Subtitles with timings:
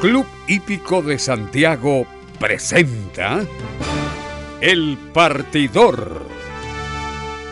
[0.00, 2.06] Club Hípico de Santiago
[2.38, 3.44] presenta
[4.62, 6.22] El Partidor.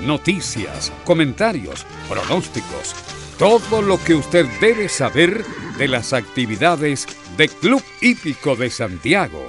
[0.00, 2.94] Noticias, comentarios, pronósticos,
[3.38, 5.44] todo lo que usted debe saber
[5.76, 7.06] de las actividades
[7.36, 9.44] de Club Hípico de Santiago.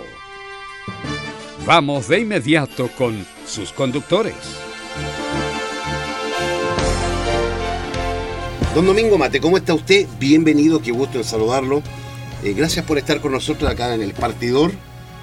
[1.65, 4.35] Vamos de inmediato con sus conductores.
[8.75, 10.05] Don Domingo Mate, ¿cómo está usted?
[10.19, 11.81] Bienvenido, qué gusto en saludarlo.
[12.41, 14.71] Eh, gracias por estar con nosotros acá en el partidor.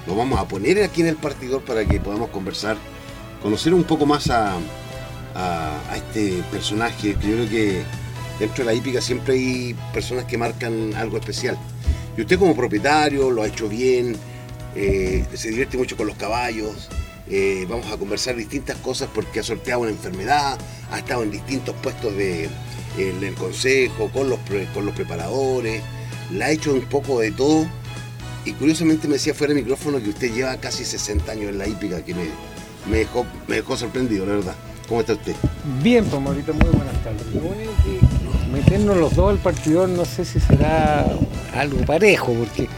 [0.05, 2.77] Lo vamos a poner aquí en el partidor para que podamos conversar,
[3.41, 4.59] conocer un poco más a,
[5.95, 7.15] este personaje.
[7.15, 7.83] Que yo creo que
[8.39, 11.57] dentro de la hípica siempre hay personas que marcan algo especial.
[12.15, 14.15] Y usted como propietario lo ha hecho bien,
[14.75, 16.87] eh, se divierte mucho con los caballos.
[17.29, 20.57] eh, vamos a conversar distintas cosas porque ha sorteado una enfermedad,
[20.91, 22.47] ha estado en distintos puestos de,
[22.97, 24.39] en el consejo, con los,
[24.73, 25.81] con los preparadores,
[26.31, 27.67] la ha hecho un poco de todo.
[28.45, 31.67] Y curiosamente me decía fuera de micrófono que usted lleva casi 60 años en la
[31.67, 32.25] hípica, que me,
[32.89, 34.55] me, dejó, me dejó sorprendido, la verdad.
[34.87, 35.35] ¿Cómo está usted?
[35.83, 37.25] Bien, pues Maurito, muy buenas tardes.
[37.33, 41.05] Lo único que meternos los dos al partidor no sé si será
[41.53, 42.69] algo parejo, porque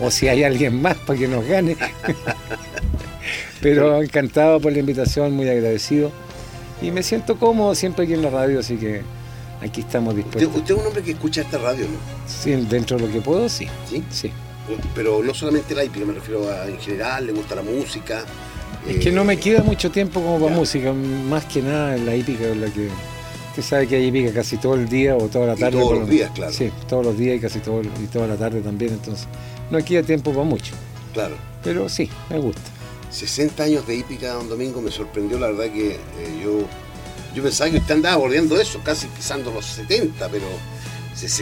[0.00, 1.76] o si hay alguien más para que nos gane.
[3.60, 6.12] Pero encantado por la invitación, muy agradecido.
[6.80, 9.02] Y me siento cómodo siempre aquí en la radio, así que
[9.62, 10.54] aquí estamos dispuestos.
[10.56, 11.96] usted es un hombre que escucha esta radio, ¿no?
[12.26, 13.66] Sí, dentro de lo que puedo, sí.
[13.88, 14.02] ¿Sí?
[14.10, 14.30] sí.
[14.94, 18.24] Pero no solamente la hípica, me refiero a en general, le gusta la música.
[18.88, 22.06] Es que no me eh, queda mucho tiempo como para música, más que nada en
[22.06, 22.88] la hípica es la que.
[23.50, 25.78] Usted sabe que hay hípica casi todo el día o toda la Y tarde.
[25.78, 26.52] todos los lo- días, claro.
[26.52, 29.26] Sí, todos los días y casi todo, y toda la tarde también, entonces
[29.70, 30.72] no queda tiempo para mucho.
[31.12, 31.34] Claro.
[31.62, 32.62] Pero sí, me gusta.
[33.10, 35.98] 60 años de hípica, don Domingo, me sorprendió la verdad que eh,
[36.42, 36.60] yo,
[37.34, 40.46] yo pensaba que usted andaba bordeando eso, casi pisando los 70, pero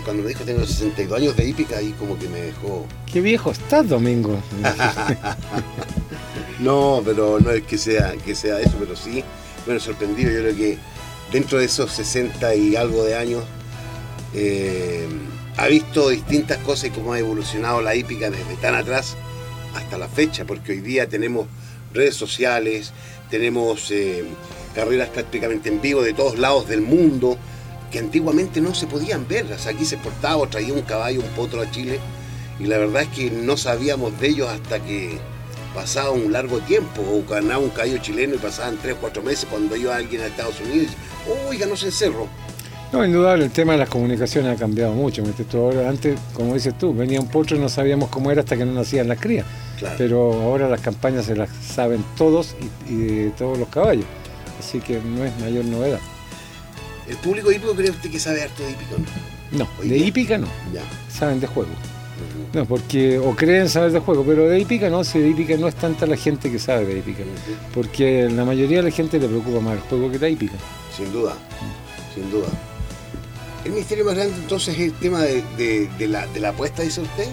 [0.05, 2.87] cuando me dijo tengo 62 años de hípica, ahí como que me dejó...
[3.11, 4.41] Qué viejo estás, Domingo.
[6.61, 9.25] No, pero no es que sea, que sea eso, pero sí,
[9.65, 10.79] bueno, sorprendido, yo creo que
[11.33, 13.45] dentro de esos 60 y algo de años,
[14.35, 15.09] eh,
[15.57, 19.17] ha visto distintas cosas y cómo ha evolucionado la hípica desde tan atrás
[19.75, 21.47] hasta la fecha, porque hoy día tenemos
[21.95, 22.93] redes sociales,
[23.31, 24.25] tenemos eh,
[24.75, 27.37] carreras prácticamente en vivo de todos lados del mundo,
[27.91, 29.47] que antiguamente no se podían ver.
[29.53, 31.99] O sea, aquí se exportaba o traía un caballo, un potro a Chile,
[32.59, 35.19] y la verdad es que no sabíamos de ellos hasta que
[35.75, 39.47] pasaba un largo tiempo, o ganaba un caballo chileno y pasaban 3 o 4 meses
[39.49, 40.97] cuando iba alguien a Estados Unidos y dice,
[41.49, 42.29] uy, ganó ese cerro.
[42.93, 45.23] No, indudable, el tema de las comunicaciones ha cambiado mucho.
[45.55, 48.65] ahora, antes, como dices tú, venía un potro y no sabíamos cómo era hasta que
[48.65, 49.47] no nacían las crías.
[49.79, 49.95] Claro.
[49.97, 52.57] Pero ahora las campañas se las saben todos
[52.89, 54.07] y, y de todos los caballos.
[54.61, 55.99] Así que no es mayor novedad.
[57.09, 58.95] ¿El público hípico cree usted que sabe harto de hípico?
[59.53, 59.59] no?
[59.65, 60.83] No, de hípica no, Ya.
[61.13, 61.71] saben de juego.
[61.73, 62.59] Ujú.
[62.59, 65.67] No, porque o creen saber de juego, pero de hípica no, si de hípica no
[65.67, 67.23] es tanta la gente que sabe de hípica.
[67.23, 67.57] Ujú.
[67.75, 70.55] Porque la mayoría de la gente le preocupa más el juego que la hípica.
[70.97, 71.35] Sin duda,
[72.15, 72.47] sin duda.
[73.65, 76.83] El misterio más grande entonces es el tema de, de- de la, de la apuesta,
[76.83, 77.27] dice usted.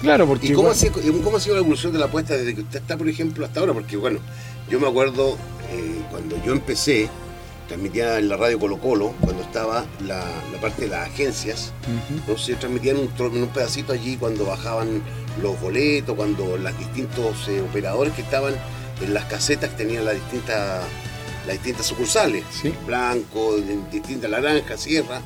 [0.00, 2.36] Claro, porque ¿Y cómo, igual- ha sido, cómo ha sido la evolución de la apuesta
[2.36, 3.72] desde que usted está, por ejemplo, hasta ahora?
[3.74, 4.20] Porque, bueno,
[4.70, 5.36] yo me acuerdo
[5.72, 7.08] eh, cuando yo empecé,
[7.66, 11.72] transmitía en la radio Colo Colo, cuando estaba la, la parte de las agencias,
[12.10, 15.02] entonces transmitían un, tro- en un pedacito allí cuando bajaban
[15.42, 18.54] los boletos, cuando los distintos eh, operadores que estaban
[19.02, 20.82] en las casetas tenían las distintas,
[21.46, 22.72] las distintas sucursales, Sí.
[22.86, 23.56] blanco,
[23.92, 25.20] distintas naranjas, sierra,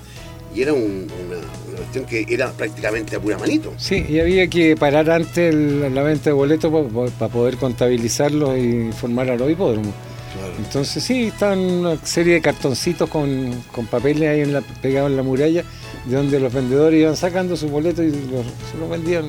[0.54, 1.36] y era un- una,
[1.68, 3.72] una cuestión que era prácticamente a pura manito.
[3.78, 6.70] Sí, y había que parar antes el- la venta de boletos
[7.18, 9.94] para poder contabilizarlos y informar a los hipódromos.
[10.34, 10.52] Claro.
[10.58, 15.16] Entonces sí, estaban una serie de cartoncitos con, con papeles ahí en la, pegados en
[15.16, 15.64] la muralla,
[16.06, 19.26] de donde los vendedores iban sacando sus boletos y los, se los vendían.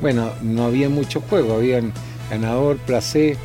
[0.00, 1.92] Bueno, no había muchos juegos, habían
[2.30, 3.36] ganador, placé,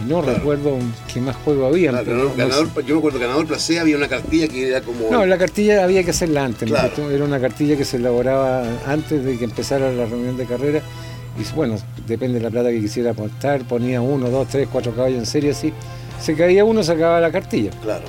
[0.00, 0.38] y no Claro.
[0.38, 0.78] recuerdo
[1.12, 1.92] qué más juegos habían.
[1.94, 2.74] Claro, pero ganador, no sé.
[2.80, 5.08] ganador- yo me acuerdo, ganador placé había una cartilla que era como...
[5.10, 6.76] No, la cartilla había que hacerla antes, ¿no?
[6.76, 7.10] Claro.
[7.10, 10.82] era una cartilla que se elaboraba antes de que empezara la reunión de carrera
[11.40, 15.18] y bueno, depende de la plata que quisiera apostar, ponía uno, dos, tres, cuatro caballos
[15.18, 15.72] en serie así,
[16.24, 17.70] se caía uno, sacaba la cartilla.
[17.82, 18.04] Claro,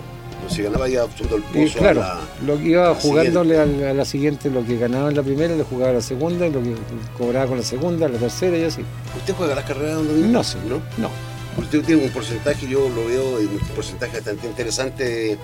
[0.47, 2.21] se ganaba ya optando el Y pozo claro, a la...
[2.45, 5.56] lo que iba jugándole a la, a la siguiente, lo que ganaba en la primera,
[5.56, 6.75] le jugaba a la segunda, y lo que
[7.17, 8.81] cobraba con la segunda, la tercera y así.
[9.17, 10.27] ¿Usted juega las carreras don Domingo?
[10.29, 10.81] No, sé, ¿No?
[10.97, 11.09] no.
[11.57, 15.38] Usted tiene un porcentaje, yo lo veo, un porcentaje bastante interesante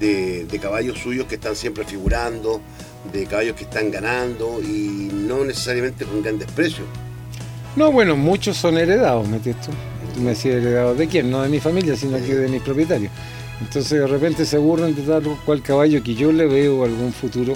[0.00, 2.60] de, de- caballos suyos que están siempre figurando,
[3.12, 6.86] de caballos que están ganando y no necesariamente con grandes precios.
[7.76, 9.68] No, bueno, muchos son heredados, ¿me entiendes
[10.18, 13.12] me decías heredados de quién, no de mi familia, sino que de mis propietarios.
[13.60, 17.52] Entonces de repente se aburren de tal cual caballo que yo le veo algún futuro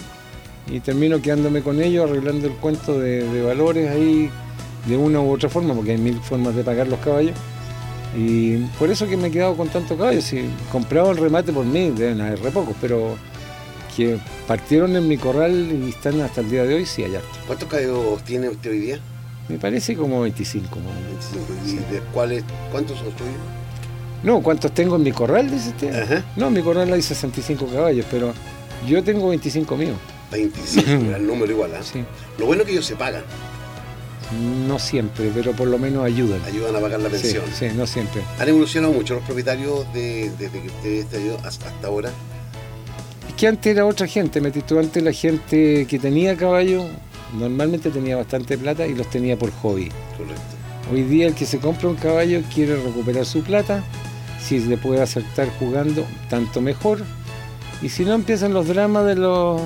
[0.70, 4.30] y termino quedándome con ellos, arreglando el cuento de, de valores ahí
[4.86, 7.34] de una u otra forma, porque hay mil formas de pagar los caballos.
[8.16, 10.24] Y por eso que me he quedado con tantos caballos.
[10.24, 13.16] Si compraba el remate por mí, deben haber re pocos, pero
[13.96, 17.28] que partieron en mi corral y están hasta el día de hoy, sí hay harto.
[17.46, 19.00] ¿Cuántos caballos tiene usted hoy día?
[19.48, 20.78] Me parece como 25.
[20.80, 21.48] más o menos.
[21.62, 21.82] 25.
[21.90, 23.34] ¿Y de cuáles, cuántos son suyos?
[24.22, 26.02] No, ¿cuántos tengo en mi corral, dice usted?
[26.02, 26.24] Ajá.
[26.36, 28.32] No, en mi corral hay 65 caballos, pero
[28.88, 29.96] yo tengo 25 míos.
[30.32, 31.82] 25, era el número igual, ¿ah?
[31.82, 32.02] Sí.
[32.38, 33.22] Lo bueno es que ellos se pagan,
[34.66, 36.40] No siempre, pero por lo menos ayudan.
[36.44, 37.44] ayudan a pagar la pensión.
[37.52, 38.22] sí, no siempre.
[38.38, 42.10] ¿Han evolucionado mucho los propietarios de- desde que usted ahí hasta, hasta ahora?
[43.28, 44.50] Es que antes era otra gente, me
[44.80, 46.86] antes la gente que tenía caballos
[47.38, 49.90] normalmente tenía bastante plata y los tenía por hobby.
[50.16, 50.42] Correcto.
[50.92, 53.82] Hoy día el que se compra un caballo quiere recuperar su plata,
[54.40, 57.02] si le puede acertar jugando, tanto mejor.
[57.80, 59.60] Y si no empiezan los dramas de los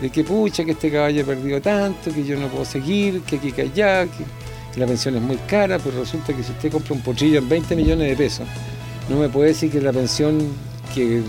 [0.00, 3.36] de que pucha, que este caballo ha perdido tanto, que yo no puedo seguir, que
[3.36, 4.24] aquí que allá, que,
[4.72, 7.48] que la pensión es muy cara, pero resulta que si usted compra un potrillo en
[7.48, 8.46] 20 millones de pesos,
[9.08, 10.38] no me puede decir que la pensión
[10.94, 11.22] que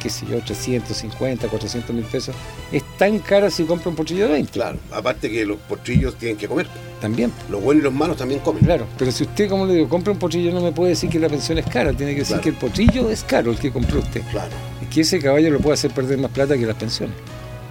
[0.00, 2.34] qué sé yo, 350, 400 mil pesos,
[2.72, 4.52] es tan cara si compra un potrillo de 20.
[4.52, 6.66] Claro, aparte que los potrillos tienen que comer.
[7.00, 7.32] También.
[7.48, 8.64] Los buenos y los malos también comen.
[8.64, 11.18] Claro, pero si usted, como le digo, compra un potrillo, no me puede decir que
[11.20, 12.42] la pensión es cara, tiene que decir Claro.
[12.42, 14.22] que el potrillo es caro el que compró usted.
[14.30, 14.50] Claro,
[14.82, 17.14] Es que ese caballo lo puede hacer perder más plata que las pensiones.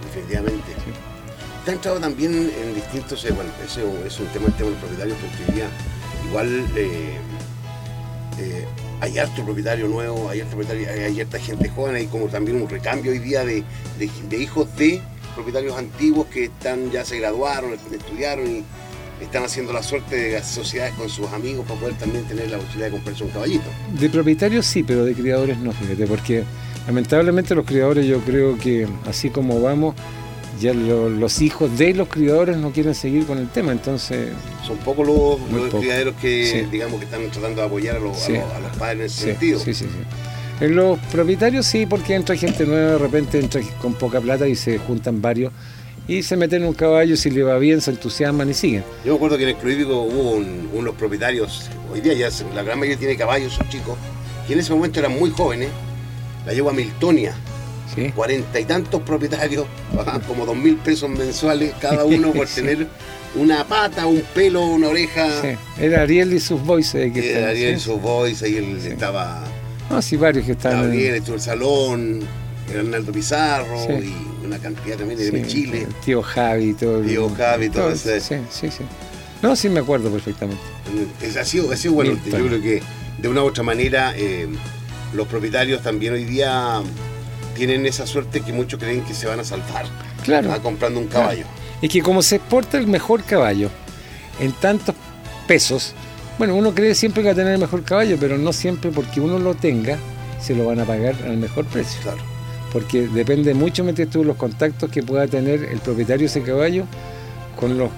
[0.05, 0.71] definitivamente.
[1.59, 4.79] Está entrado también en distintos, eh, bueno, ese es un tema el tema de los
[4.79, 5.69] propietarios, porque hoy día
[6.29, 7.17] igual eh,
[8.39, 8.65] eh,
[9.01, 12.61] hay harto propietario nuevo, hay harto propietario, hay, hay harta gente joven, hay como también
[12.61, 13.63] un recambio hoy día de,
[13.99, 15.01] de- hijos de
[15.35, 18.63] propietarios antiguos que están ya se graduaron, estudiaron y
[19.23, 22.57] están haciendo la suerte de las sociedades con sus amigos para poder también tener la
[22.57, 23.65] posibilidad de comprarse un caballito.
[23.99, 26.43] De propietarios sí, pero de criadores no, fíjate, porque
[26.87, 29.95] lamentablemente los criadores yo creo que así como vamos,
[30.59, 34.29] ya lo- los hijos de los criadores no quieren seguir con el tema, entonces
[34.65, 35.79] Son pocos los, Muy los poco.
[35.79, 36.67] criaderos que Sí.
[36.71, 39.15] digamos que están tratando de apoyar a los, a los- a los padres en ese
[39.15, 39.59] sí, sentido.
[39.59, 40.63] sí, sí, sí.
[40.65, 44.55] En los propietarios sí, porque entra gente nueva, de repente entra con poca plata y
[44.55, 45.53] se juntan varios
[46.07, 48.83] y se meten en un caballo, si le va bien, se entusiasman y siguen.
[49.05, 52.29] Yo me acuerdo que en el Club Hípico hubo un- unos propietarios, hoy día ya
[52.55, 53.97] la gran mayoría tiene caballos, son chicos,
[54.47, 55.69] que en ese momento eran muy jóvenes.
[56.45, 57.35] La yegua Miltonia.
[58.15, 59.65] Cuarenta y tantos propietarios,
[60.27, 62.87] como dos mil pesos mensuales cada uno por tener
[63.35, 65.41] una pata, un pelo, una oreja.
[65.41, 65.49] Sí,
[65.79, 66.59] Era Ariel y sus
[66.95, 67.85] eh, que están, Ariel, ¿sí?
[67.85, 69.43] sus boys, ahí él estaba
[69.89, 70.83] No, sí, varios que están.
[70.83, 72.19] Gabriel, estuvo el salón,
[72.73, 74.13] Hernando Pizarro y
[74.45, 75.83] una cantidad también de Chile.
[75.83, 77.01] el Tío Javi, todo.
[77.01, 78.83] Tío Javi, todo ese- Sí, sí, sí.
[79.41, 80.61] No, sí me acuerdo perfectamente.
[81.21, 82.17] Es, ha, sido, ha sido bueno.
[82.25, 82.81] Yo creo que
[83.19, 84.47] de una u otra manera eh,
[85.13, 86.81] los propietarios también hoy día
[87.57, 89.85] tienen esa suerte que muchos creen que se van a salvar
[90.23, 90.51] Claro.
[90.53, 91.45] ah, comprando un caballo.
[91.81, 93.69] Es que como se exporta el mejor caballo
[94.39, 94.95] en tantos
[95.47, 95.93] pesos,
[96.37, 99.19] bueno, uno cree siempre que va a tener el mejor caballo, pero no siempre porque
[99.19, 99.97] uno lo tenga,
[100.41, 101.99] se lo van a pagar al mejor precio.
[102.03, 102.19] Claro.
[102.71, 106.85] Porque depende mucho, metes tú, los contactos que pueda tener el propietario de ese caballo
[107.59, 107.89] con los,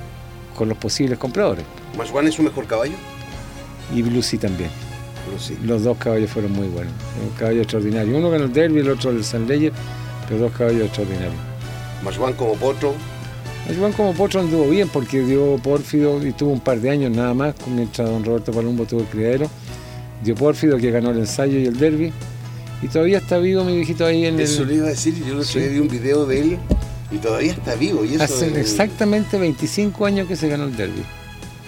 [0.55, 1.65] con los posibles compradores.
[1.97, 2.95] ¿Maswan es su mejor caballo?
[3.93, 4.69] Y Lucy también.
[5.63, 6.93] Los dos caballos fueron muy buenos.
[7.23, 8.17] Un caballo extraordinario.
[8.17, 9.71] Uno ganó el derby, el otro el San Leyer,
[10.27, 11.33] pero dos caballos extraordinarios.
[12.03, 12.93] Maswan como potro,
[13.67, 17.11] El Juan como Potro anduvo bien porque dio pórfido y tuvo un par de años
[17.11, 19.47] nada más, mientras don Roberto Palumbo tuvo el criadero.
[20.23, 22.11] Dio pórfido que ganó el ensayo y el derby.
[22.81, 24.77] Y todavía está vivo mi viejito ahí en eso le el...
[24.77, 25.59] iba a decir, yo el otro Sí.
[25.59, 26.57] vi un video de él
[27.11, 28.03] y todavía está vivo.
[28.05, 31.03] Y eso Hace es- exactamente 25 años que se ganó el derby.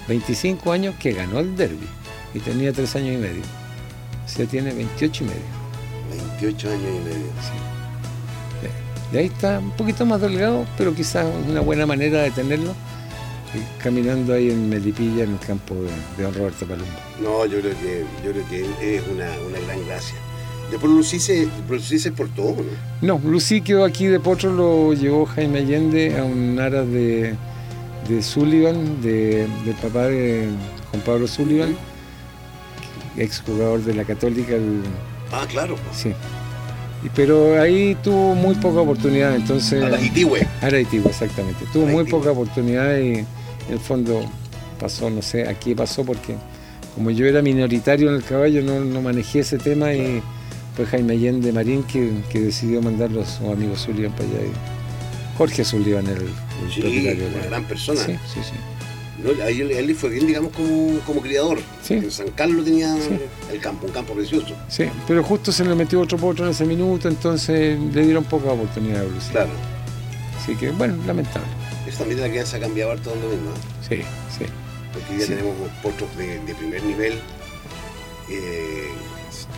[0.07, 1.87] 25 años que ganó el derby.
[2.33, 3.41] Y tenía 3 años y medio.
[4.25, 5.41] O sea, tiene 28 y medio.
[6.39, 7.25] 28 años y medio.
[9.13, 12.73] Y ahí está un poquito más delgado, pero quizás una buena manera de tenerlo.
[13.83, 16.91] caminando ahí en Melipilla, en el campo de, de don Roberto Palumbo.
[17.21, 20.15] No, yo creo que, yo creo que es una, una gran gracia.
[20.69, 22.55] Después Lucy se, Lucy se exportó,
[23.01, 23.17] ¿no?
[23.19, 27.35] No, Lucy quedó aquí de Potro, lo llevó Jaime Allende a un aras de,
[28.07, 30.47] de Sullivan, de- del papá de
[30.91, 31.75] Juan Pablo Sullivan,
[33.17, 34.81] ex jugador de la Católica, el-
[35.31, 35.75] Ah, claro.
[35.75, 35.97] pues.
[35.97, 36.11] sí.
[37.15, 39.81] Pero ahí tuvo muy poca oportunidad, entonces...
[39.83, 40.47] A la Itigüe.
[40.61, 41.65] Araitivo, exactamente.
[41.73, 43.27] Tuvo muy poca oportunidad y en
[43.71, 44.21] el fondo
[44.79, 46.35] pasó, no sé, aquí pasó porque
[46.93, 50.21] como yo era minoritario en el caballo no, no manejé ese tema y
[50.75, 54.37] fue Jaime Allende Marín que, que decidió mandarlo a su amigo Sullivan para allá.
[54.45, 56.21] y Jorge Sullivan, el,
[56.71, 56.81] Sí,
[57.35, 57.99] una gran persona.
[58.05, 58.53] Sí, sí, sí.
[59.23, 59.43] ¿No?
[59.43, 61.59] A él, fue bien, digamos, como, como criador.
[61.83, 61.95] Sí.
[61.95, 63.19] En San Carlos tenía Sí.
[63.51, 64.55] el campo, un campo precioso.
[64.67, 68.49] Sí, pero justo se le metió otro potro en ese minuto, entonces le dieron poca
[68.51, 69.31] oportunidad a Lucy.
[69.31, 69.49] Claro.
[70.45, 71.47] Sí, Así que, bueno, lamentable.
[71.87, 73.51] Eso también la crianza ha cambiado harto donde mismo.
[73.87, 73.97] Sí,
[74.37, 74.45] sí.
[74.93, 75.29] Porque ya Sí.
[75.33, 77.13] tenemos potros de, de primer nivel.
[78.29, 78.87] eh,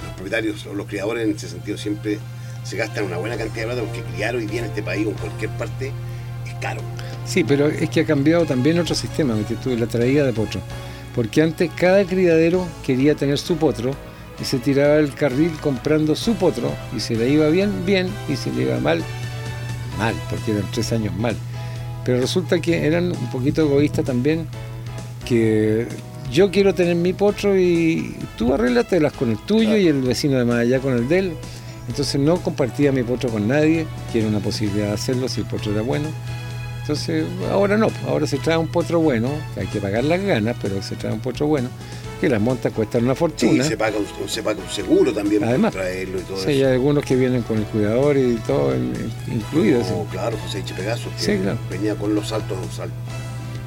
[0.03, 2.17] los propietarios o los criadores en ese sentido siempre
[2.63, 5.10] se gastan una buena cantidad de plata porque criar hoy día en este país o
[5.10, 5.91] en cualquier parte
[6.48, 6.82] es caro.
[7.25, 10.60] Sí, pero es que ha cambiado también otro sistema, la traída de potro.
[11.15, 13.92] Porque antes cada criadero quería tener su potro
[14.42, 18.36] y se tiraba el carril comprando su potro y si le iba bien, bien, y
[18.36, 19.01] si le iba mal,
[19.98, 21.36] mal, porque eran tres años mal.
[22.03, 24.48] Pero resulta que eran un poquito egoístas también,
[25.25, 25.88] que
[26.32, 29.77] yo quiero tener mi potro y tú arréglatelas con el tuyo Claro.
[29.77, 31.34] y el vecino de más allá con el de él.
[31.88, 35.48] Entonces no compartía mi potro con nadie, que era una posibilidad de hacerlo si el
[35.48, 36.08] potro era bueno.
[36.83, 40.55] Entonces, ahora no, ahora se trae un potro bueno, que hay que pagar las ganas,
[40.61, 41.69] pero se trae un potro bueno,
[42.19, 43.63] que las montas cuestan una Sí, fortuna.
[43.63, 45.73] se paga, un, se paga un seguro también Además.
[45.73, 46.71] para traerlo y todo Sí, hay eso.
[46.71, 48.73] algunos que vienen con el cuidador y todo
[49.33, 49.81] incluido.
[49.81, 49.91] sí.
[49.91, 50.73] Como, claro, José H.
[50.73, 51.57] Pegaso, que Sí, claro.
[51.69, 52.91] venía con los saltos sal-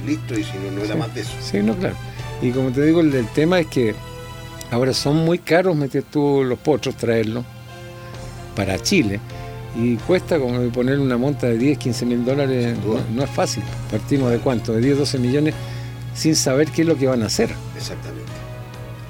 [0.07, 0.99] listo y si no, no era Sí.
[1.01, 1.33] más de eso.
[1.41, 1.97] Sí, no, claro.
[2.43, 3.95] Y como te digo, el, el tema es que
[4.71, 7.47] ahora son muy caros meter tú los potros, traerlos
[8.55, 9.21] para Chile.
[9.79, 13.63] Y cuesta como poner una monta de 10, 15 mil dólares, no, no es fácil.
[13.91, 15.55] Partimos de cuánto, de 10, 12 millones,
[16.15, 17.51] sin saber qué es lo que van a hacer.
[17.77, 18.25] Exactamente.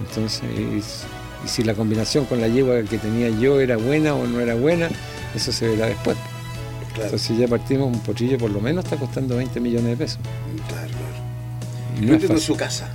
[0.09, 4.27] Entonces, y, y si la combinación con la yegua que tenía yo era buena o
[4.27, 4.89] no era buena,
[5.35, 6.17] eso se verá después.
[6.95, 10.19] Claro, Entonces ya partimos, un potrillo por lo menos está costando 20 millones de pesos.
[10.69, 12.03] claro, claro.
[12.03, 12.41] Y no fácil.
[12.41, 12.89] su casa.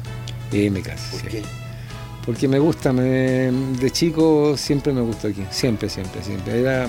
[0.52, 1.28] Y me caso, ¿Por sí.
[1.28, 1.42] qué?
[2.26, 3.04] Porque me gusta, me-
[3.52, 6.60] de chico siempre me gustó aquí, siempre, siempre, siempre.
[6.60, 6.88] Era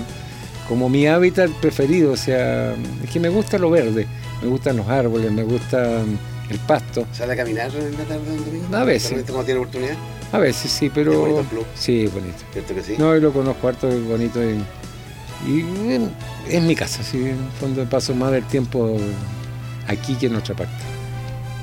[0.67, 4.07] como mi hábitat preferido, o sea, es que me gusta lo verde,
[4.41, 6.01] me gustan los árboles, me gusta
[6.49, 7.05] el pasto.
[7.11, 8.75] ¿Sale a caminar en la tarde un domingo?
[8.77, 9.03] A veces.
[9.09, 9.95] ¿Solamente cuando tiene oportunidad?
[10.31, 11.19] A veces sí, Es pero...
[11.19, 11.65] bonito el club.
[11.75, 12.37] Sí, es bonito.
[12.51, 12.95] ¿Cierto que sí?
[12.97, 14.39] No, y lo conozco harto, es bonito.
[14.43, 14.63] Y,
[15.47, 16.09] y,
[16.49, 18.97] es mi casa, sí, en el fondo paso más del tiempo
[19.87, 20.73] aquí que en otra parte.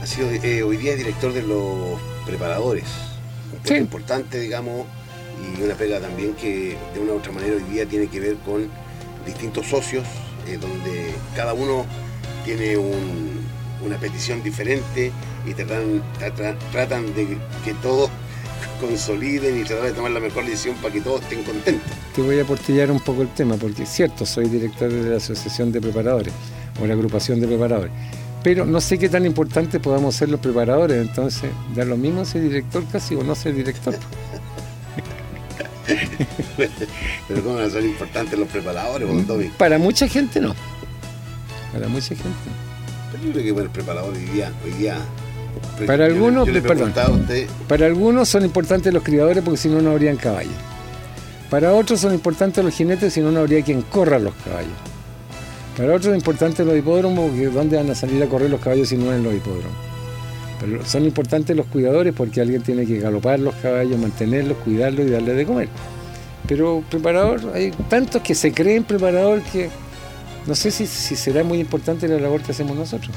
[0.03, 2.85] Ha sido eh, hoy día director de los preparadores.
[3.53, 3.81] Un puesto Sí.
[3.81, 4.87] importante, digamos,
[5.59, 8.37] y una pega también que de una u otra manera hoy día tiene que ver
[8.47, 8.69] con
[9.27, 10.05] distintos socios,
[10.49, 11.85] eh, donde cada uno
[12.45, 13.41] tiene un-
[13.85, 15.11] una petición diferente
[15.47, 18.11] y tratan, tratan, tratan de que todos
[18.81, 21.91] consoliden y tratar de tomar la mejor decisión para que todos estén contentos.
[22.15, 25.17] Te voy a portillar un poco el tema, porque es cierto, soy director de la
[25.17, 26.33] Asociación de Preparadores,
[26.83, 27.93] o la agrupación de preparadores.
[28.43, 32.43] Pero no sé qué tan importante podamos ser los preparadores, entonces da lo mismo ser
[32.43, 33.95] director casi o no ser director.
[37.29, 39.49] Pero cómo van a ser importantes los preparadores, Tommy.
[39.57, 40.55] Para mucha gente no.
[41.73, 42.71] Para mucha gente no.
[43.13, 44.99] Pero yo creo que para el preparador hoy día, hoy día
[45.87, 46.93] Para yo algunos, yo perdón.
[47.21, 50.53] usted, Para algunos son importantes los criadores porque si no, no habrían caballos.
[51.49, 54.73] Para otros son importantes los jinetes si no, no habría quien corra los caballos.
[55.77, 58.89] Para otros es importante los hipódromos porque ¿dónde van a salir a correr los caballos
[58.89, 59.90] si no en los hipódromos?
[60.61, 65.11] Pero son importantes los cuidadores porque alguien tiene que galopar los caballos, mantenerlos, cuidarlos y
[65.11, 65.69] darles de comer.
[66.47, 69.71] Pero preparador, hay tantos que se creen preparador que
[70.47, 73.15] no sé si, será muy importante la labor que hacemos nosotros.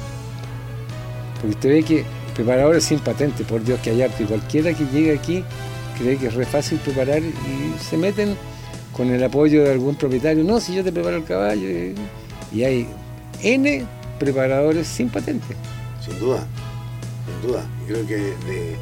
[1.34, 4.84] Porque usted ve que preparadores sin patente, por Dios que hay harto, y cualquiera que
[4.86, 5.44] llegue aquí
[5.98, 8.36] cree que es re fácil preparar y se meten
[8.92, 10.44] con el apoyo de algún propietario.
[10.44, 11.68] No, si yo te preparo el caballo.
[12.52, 12.86] Y hay
[13.42, 13.84] N
[14.18, 15.56] preparadores sin patente.
[16.04, 16.46] sin duda,
[17.26, 17.64] sin duda.
[17.86, 18.76] Creo que de-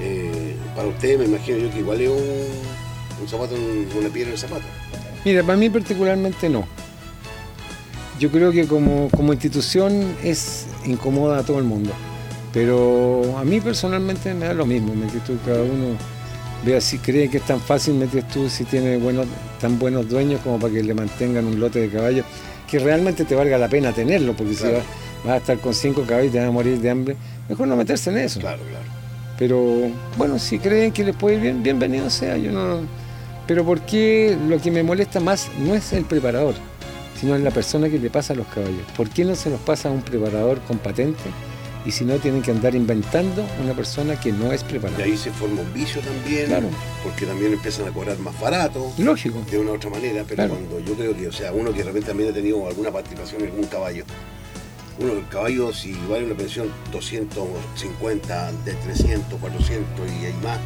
[0.00, 4.28] eh, para usted me imagino yo que igual es un, un zapato, un- una piedra
[4.28, 4.64] en el zapato.
[5.24, 6.66] Mira, para mí particularmente no.
[8.18, 11.90] Yo creo que como, como institución es incomoda a todo el mundo.
[12.52, 14.94] Pero a mí personalmente me da lo mismo.
[14.94, 15.96] Me tú, cada uno
[16.64, 19.26] vea si cree que es tan fácil, metes tú si tiene buenos,
[19.60, 22.24] tan buenos dueños como para que le mantengan un lote de caballos
[22.68, 24.76] que realmente te valga la pena tenerlo, porque Claro.
[24.76, 24.86] si vas,
[25.24, 27.16] vas a estar con cinco caballos y te vas a morir de hambre,
[27.48, 28.40] mejor no meterse en eso.
[28.40, 28.84] Claro, claro.
[29.38, 32.36] Pero bueno, si creen que les puede ir bien, bienvenido sea.
[32.36, 32.80] Yo no.
[33.46, 36.54] Pero porque lo que me molesta más no es el preparador,
[37.18, 38.82] sino es la persona que le pasa a los caballos.
[38.96, 41.22] ¿Por qué no se los pasa a un preparador con patente?
[41.86, 45.04] Y si no tienen que andar inventando una persona que no es Y preparador.
[45.04, 46.66] ahí se forma un vicio también, Claro.
[47.04, 48.92] porque también empiezan a cobrar más barato.
[48.98, 49.40] Lógico.
[49.50, 50.54] de una u otra manera, pero Claro.
[50.56, 53.42] cuando yo creo que, o sea, uno que de repente también ha tenido alguna participación
[53.42, 54.04] en algún caballo,
[55.00, 59.86] uno, el caballo, si vale una pensión 250, de 300, 400
[60.20, 60.58] y hay más,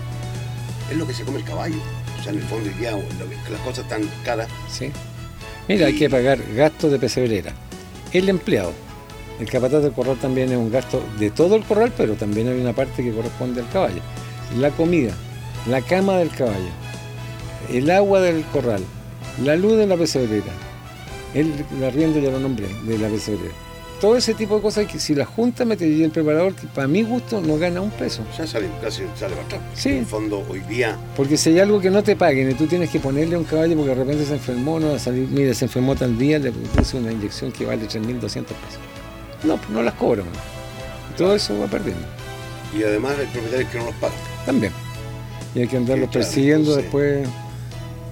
[0.91, 1.77] es lo que se come el caballo.
[2.19, 4.91] O sea, en el fondo, que- las cosas están caras, ¿sí?
[5.69, 7.53] Mira, hay que pagar gastos de pesebrera.
[8.13, 8.73] El empleado.
[9.41, 12.61] El capataz del corral también es un gasto de todo el corral, pero también hay
[12.61, 14.01] una parte que corresponde al caballo.
[14.59, 15.13] La comida,
[15.69, 16.71] la cama del caballo,
[17.71, 18.85] el agua del corral,
[19.43, 20.53] la luz de la pesebrera.
[21.35, 23.55] el, el arriendo ya lo nombré, de la pesebrera.
[24.03, 27.05] Todo ese tipo de cosas que si la Junta metería el preparador, que para mi
[27.05, 28.23] gusto no gana un peso.
[28.37, 29.65] Ya sale, casi sale bastante.
[29.75, 29.91] Sí.
[29.91, 32.67] En el fondo, hoy día, Porque si hay algo que no te paguen y tú
[32.67, 35.29] tienes que ponerle a un caballo porque de repente se enfermó, no va a salir,
[35.29, 38.81] mire, se enfermó tal día, le puse una inyección que vale 3.200 pesos.
[39.45, 40.27] No, pues no las cobran.
[41.17, 42.05] Todo eso va perdiendo.
[42.77, 44.19] y además hay propietarios que no los pagan.
[44.45, 44.73] También.
[45.55, 47.29] Y hay que andarlos claro, persiguiendo entonces- después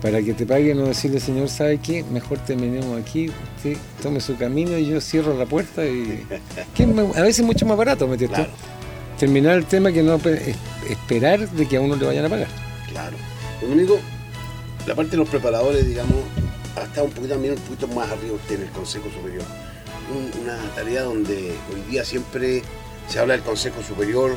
[0.03, 2.03] para que te paguen o decirle, señor, ¿sabe qué?
[2.05, 6.25] Mejor terminemos aquí, usted tome su camino y yo cierro la puerta y...
[6.75, 8.39] que a veces es mucho más barato, ¿me entiendes?
[8.41, 8.53] Claro,
[9.19, 10.57] Terminar el tema que no pe- es-
[10.91, 12.49] esperar de que a uno le vayan a pagar.
[12.89, 13.17] claro.
[13.61, 13.99] Lo único,
[14.87, 16.17] la parte de los preparadores, digamos,
[16.77, 19.45] ha estado un poquito también un poquito más arriba usted en el Consejo Superior.
[20.15, 21.35] Un- una tarea donde
[21.75, 22.63] hoy día siempre
[23.09, 24.33] se habla del Consejo Superior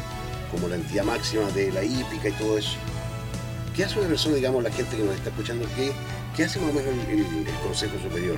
[0.52, 2.76] como la entidad máxima de la hípica y todo eso.
[3.76, 5.92] ¿Qué hace una persona, digamos, la gente que nos está escuchando, qué,
[6.36, 7.26] qué hace más o menos el,
[7.66, 8.38] Consejo Superior?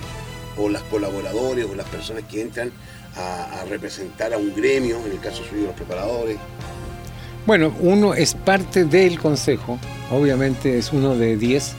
[0.58, 2.72] O las colaboradores o las personas que entran
[3.18, 6.38] a, representar a un gremio, en el caso suyo los preparadores.
[7.46, 9.77] Bueno, uno es parte del consejo,
[10.10, 11.74] obviamente es uno de 10,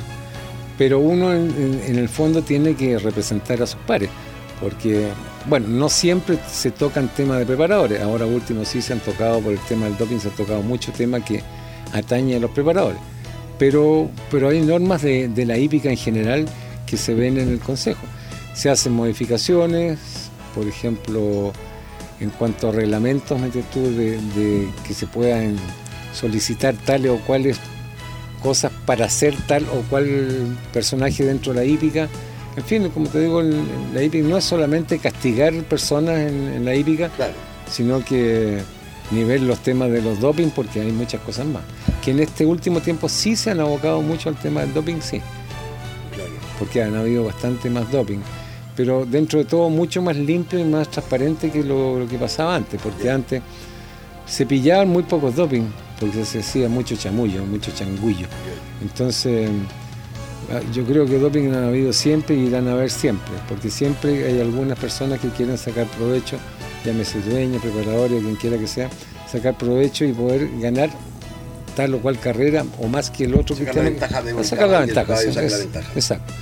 [0.77, 4.11] pero uno en el fondo tiene que representar a sus pares,
[4.61, 5.09] porque,
[5.47, 9.53] bueno, no siempre se tocan temas de preparadores, ahora último sí se han tocado por
[9.53, 11.43] el tema del doping, se han tocado muchos temas que
[11.93, 13.01] atañen a los preparadores,
[13.59, 16.47] pero, pero hay normas de, de la hípica en general
[16.87, 18.07] que se ven en el consejo.
[18.55, 19.99] Se hacen modificaciones,
[20.55, 21.53] por ejemplo,
[22.21, 25.57] en cuanto a reglamentos, metes tú, de, de que se puedan
[26.15, 27.59] solicitar tales o cuales
[28.43, 32.09] cosas para hacer tal o cual personaje dentro de la hípica.
[32.57, 36.75] En fin, como te digo, la hípica no es solamente castigar personas en, en la
[36.75, 37.35] hípica, Claro,
[37.71, 38.63] sino que
[39.11, 41.63] ni ver los temas de los doping, porque hay muchas cosas más.
[42.05, 45.21] Que en este último tiempo sí se han abocado mucho al tema del doping, sí
[46.15, 46.31] claro.
[46.59, 48.19] porque han habido bastante más doping.
[48.75, 52.55] Pero dentro de todo mucho más limpio y más transparente que lo, lo que pasaba
[52.55, 53.43] antes, porque antes
[54.27, 55.65] se pillaban muy pocos doping,
[55.99, 58.27] porque se hacía mucho chamullo, mucho changullo.
[58.83, 59.49] Entonces,
[60.53, 64.27] ah, yo creo que doping han habido siempre y irán a haber siempre, porque siempre
[64.27, 66.37] hay algunas personas que quieren sacar provecho,
[66.87, 68.89] llámese dueño, preparador, quien quiera que sea,
[69.31, 70.89] sacar provecho y poder ganar
[71.75, 74.35] tal o cual carrera o más que el otro Sacar que la tiene- ventaja de
[74.35, 75.93] un sacar la ventaja, caballo sí, saca la ventaja.
[75.95, 76.33] exacto.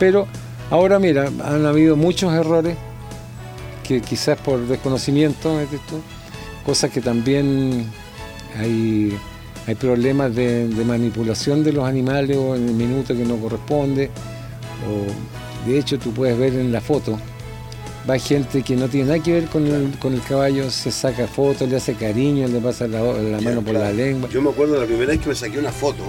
[0.00, 0.26] Pero
[0.70, 2.76] ahora mira, han habido muchos errores
[3.86, 5.58] que quizás por desconocimiento,
[6.64, 7.84] cosas que también
[8.58, 9.16] hay,
[9.66, 14.10] hay problemas de, de manipulación de los animales o en el minuto que no corresponde.
[14.88, 17.18] O, de hecho, tú puedes ver en la foto,
[18.08, 21.26] va gente que no tiene nada que ver con el, con el caballo, se saca
[21.26, 23.78] fotos, le hace cariño, le pasa la, mano por claro.
[23.86, 24.28] la lengua.
[24.30, 26.02] Yo me acuerdo de la primera vez que me saqué una foto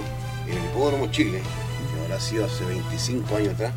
[0.48, 3.74] en el Hipódromo Chile, que habrá sido hace 25 años atrás.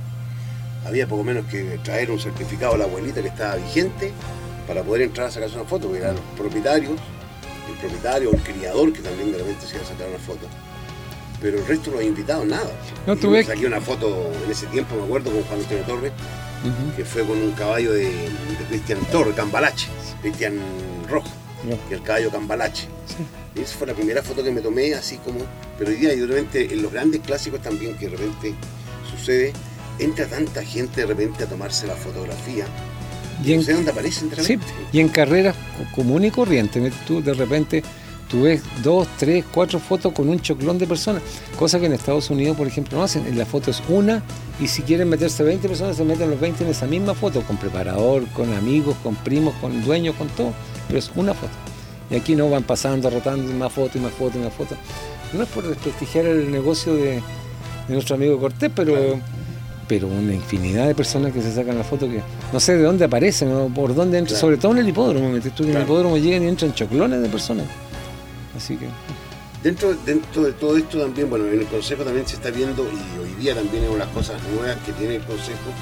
[0.86, 4.12] Había poco menos que traer un certificado a la abuelita que estaba vigente
[4.66, 6.92] para poder entrar a sacarse una foto, porque eran los propietarios,
[7.68, 10.46] el propietario o el criador que también de repente se iba a sacar una foto.
[11.40, 12.70] Pero el resto de los invitados nada.
[13.06, 16.12] No, ves- saqué una foto en ese tiempo, me acuerdo, con Juan Antonio Torres,
[16.96, 19.88] Que fue con un caballo de, de Cristian Torres, Cambalache,
[20.22, 20.54] Cristian
[21.10, 22.88] No, y el caballo Cambalache.
[23.06, 23.60] sí.
[23.60, 25.38] Esa fue la primera foto que me tomé, así como.
[25.78, 28.54] Pero hoy día, y de repente, en los grandes clásicos también, que de repente
[29.10, 29.52] sucede,
[29.98, 32.66] entra tanta gente de repente a tomarse la fotografía.
[33.44, 34.58] Y en- no sé dónde aparecen de Sí,
[34.92, 37.82] y en carreras co- común y corriente, ¿me- tú de repente
[38.34, 41.22] tú ves dos, tres, cuatro fotos con un choclón de personas,
[41.56, 43.24] cosa que en Estados Unidos, por ejemplo, no hacen.
[43.26, 44.22] En la foto es una
[44.60, 47.56] y si quieren meterse 20 personas, se meten los 20 en esa misma foto, con
[47.58, 50.52] preparador, con amigos, con primos, con dueños, con todo,
[50.88, 51.52] pero es una foto.
[52.10, 54.76] Y aquí no van pasando, rotando más fotos y más fotos y más fotos.
[55.32, 57.22] No es por desprestigiar el negocio de,
[57.88, 59.18] de nuestro amigo Cortés, pero, Claro.
[59.88, 62.20] pero una infinidad de personas que se sacan la foto que
[62.52, 64.40] no sé de dónde aparecen o por dónde entran, Claro.
[64.40, 67.64] sobre todo en el hipódromo, tú en el hipódromo llegan y entran choclones de personas.
[68.56, 68.86] Así que,
[69.64, 73.18] Dentro, dentro de todo esto también, bueno, en el Consejo también se está viendo, y
[73.18, 75.72] hoy día también es una de las cosas nuevas que tiene el Consejo,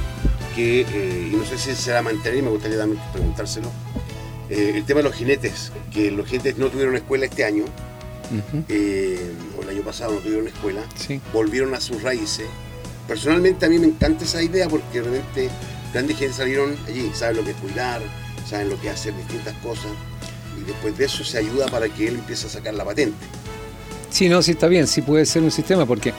[0.54, 3.72] que, eh, y no sé si se va a mantener, y me gustaría también preguntárselo,
[4.48, 7.64] eh, el tema de los jinetes, que los jinetes no tuvieron escuela este año,
[8.68, 11.20] eh, o el año pasado no tuvieron escuela, sí.
[11.32, 12.46] volvieron a sus raíces.
[13.08, 15.50] Personalmente a mí me encanta esa idea porque realmente
[15.92, 18.00] grandes gente salieron allí, saben lo que es cuidar,
[18.48, 19.90] saben lo que es hacer distintas cosas
[20.62, 23.16] y después de eso se ayuda para que él empiece a sacar la patente.
[24.10, 26.12] Sí, no, sí está bien, sí puede ser un sistema porque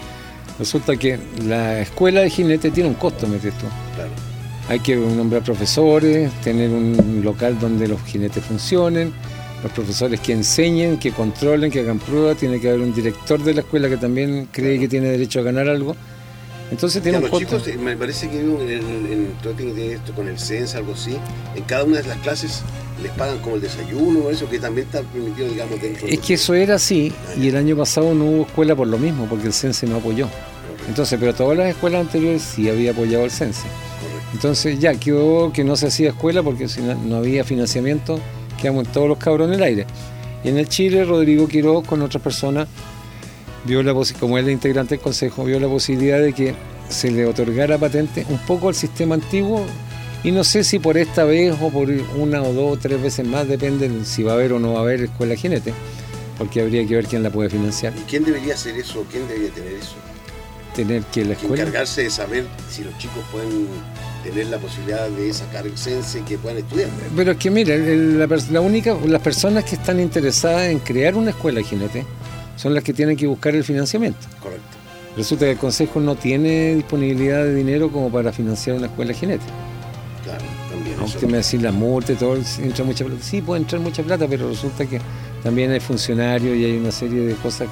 [0.60, 3.66] resulta que la escuela de jinete tiene un costo, metes tú.
[3.96, 4.12] Claro,
[4.70, 9.14] Hay que nombrar profesores, tener un local donde los jinetes funcionen,
[9.62, 13.54] los profesores que enseñen, que controlen, que hagan pruebas, tiene que haber un director de
[13.54, 15.96] la escuela que también cree que tiene derecho a ganar algo.
[16.74, 17.58] Entonces tiene un los costo.
[17.60, 21.16] chicos, eh, me parece que en, en, en ver esto con el CENS, algo así.
[21.56, 22.64] En cada una de las clases
[23.02, 26.54] les pagan como el desayuno, eso que también está permitido, digamos, dentro Es que eso
[26.56, 29.86] era así y el año pasado no hubo escuela por lo mismo, porque el CENSE
[29.86, 30.28] no apoyó.
[30.28, 33.68] Correcto, Entonces, pero todas las escuelas anteriores sí había apoyado el CENSE.
[34.00, 34.30] correcto.
[34.34, 38.20] Entonces ya quedó que no se hacía escuela porque si no, no había financiamiento,
[38.60, 39.86] quedamos todos los cabros en el aire.
[40.44, 42.68] Y en el Chile, Rodrigo Quiroz con otras personas,
[43.66, 46.56] vio la como él es integrante del consejo, vio la posibilidad de que
[46.90, 49.66] se le otorgara patente un poco al sistema antiguo
[50.24, 53.28] y no sé si por esta vez o por una o dos o tres veces
[53.28, 55.74] más, depende de si va a haber o no va a haber escuela jinete,
[56.38, 57.94] porque habría que ver quién la puede financiar.
[57.98, 59.06] ¿Y quién debería hacer eso?
[59.12, 59.96] ¿Quién debería tener eso?
[60.76, 61.64] Tener que la escuela...
[61.64, 63.68] encargarse de saber si los chicos pueden
[64.24, 66.90] tener la posibilidad de sacar y que puedan estudiar.
[67.16, 71.32] Pero es que mira, la, la única, las personas que están interesadas en crear una
[71.32, 72.06] escuela jinete
[72.56, 74.20] son las que tienen que buscar el financiamiento.
[74.42, 74.64] Correcto.
[75.16, 79.44] Resulta que el Consejo no tiene disponibilidad de dinero como para financiar una escuela jinete.
[80.24, 80.96] Claro, también.
[81.00, 81.58] Aunque eso.
[81.58, 83.22] me la multa y todo, entra mucha plata.
[83.22, 85.00] Sí, puede entrar mucha plata, pero resulta que
[85.44, 87.68] también hay funcionarios y hay una serie de cosas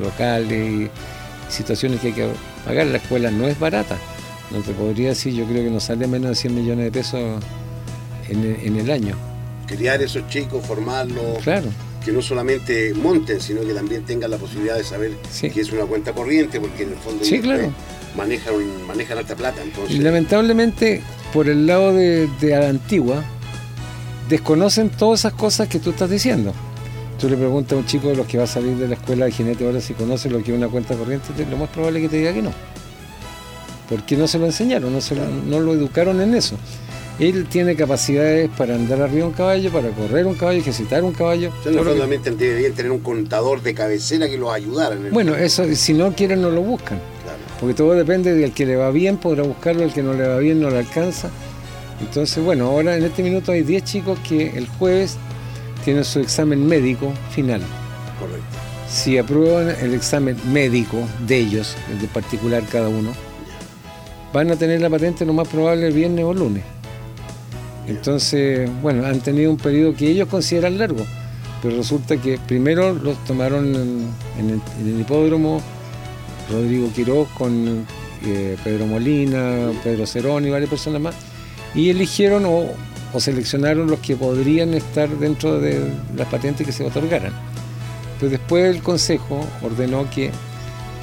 [0.00, 0.90] locales y
[1.48, 2.28] situaciones que hay que
[2.64, 2.86] pagar.
[2.86, 3.96] La escuela no es barata.
[4.50, 7.20] No te podría decir, yo creo que nos sale menos de 100 millones de pesos
[8.28, 9.16] en el, en el año.
[9.66, 11.68] Criar esos chicos, formarlos, Claro.
[12.04, 15.50] Que no solamente monten, sino que también tengan la posibilidad de saber Sí.
[15.50, 17.62] que es una cuenta corriente, porque en el fondo Sí, claro.
[17.64, 17.70] eh,
[18.16, 18.54] manejan,
[18.86, 19.62] manejan alta plata.
[19.62, 23.24] Entonces, Y lamentablemente, por el lado de, de la antigua,
[24.28, 26.52] desconocen todas esas cosas que tú estás diciendo.
[27.20, 29.24] Tú le preguntas a un chico de los que va a salir de la escuela
[29.26, 32.00] de jinete ahora si conoce lo que es una cuenta corriente, te- lo más probable
[32.00, 32.52] es que te diga que no.
[33.88, 36.56] Porque no se lo enseñaron, no, se lo, no lo educaron en eso.
[37.20, 41.12] Él tiene capacidades para andar arriba de un caballo, para correr un caballo, ejercitar un
[41.12, 41.50] caballo.
[41.50, 44.36] o sea, en el lo que- fondo también deberían tener un contador de cabecera que
[44.36, 44.96] los ayudara.
[44.96, 45.44] En el Bueno, fondo.
[45.46, 46.98] eso si no quieren no lo buscan.
[47.22, 47.38] Claro.
[47.60, 50.38] Porque todo depende del que le va bien, podrá buscarlo, el que no le va
[50.38, 51.30] bien no le alcanza.
[52.00, 55.16] Entonces, bueno, ahora en este minuto hay 10 chicos que el jueves
[55.84, 57.60] tienen su examen médico final.
[58.18, 58.42] Correcto.
[58.88, 60.96] Si aprueban el examen médico
[61.26, 63.12] de ellos, el de particular cada uno,
[64.32, 66.64] van a tener la patente lo más probable el viernes o lunes.
[67.86, 71.04] Entonces, bueno, han tenido un periodo que ellos consideran largo,
[71.62, 73.66] pero resulta que primero los tomaron
[74.38, 75.60] en, el hipódromo
[76.50, 77.86] Rodrigo Quiroz con
[78.24, 81.14] eh, Pedro Molina, Pedro Cerón y varias personas más,
[81.74, 82.64] y eligieron o,
[83.12, 87.32] o seleccionaron los que podrían estar dentro de las patentes que se otorgaran.
[88.18, 90.30] Pero después el Consejo ordenó que